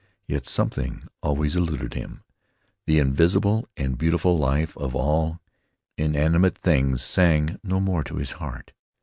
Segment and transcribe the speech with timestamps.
[0.25, 2.23] Yet something always eluded him.
[2.87, 5.39] The invisible and beautiful life of all
[5.95, 8.71] inanimate things sang no more in his heart.